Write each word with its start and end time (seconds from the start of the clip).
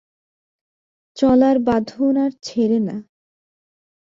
চলার 1.17 1.57
বাঁধন 1.59 2.15
আর 2.17 2.31
ছেঁড়ে 2.43 2.79
না। 2.79 2.97